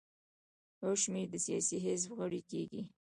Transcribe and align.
یو 0.81 0.93
شمېر 1.01 1.27
د 1.31 1.35
سیاسي 1.45 1.77
حزب 1.85 2.09
غړي 2.19 2.41
کیږي. 2.51 2.81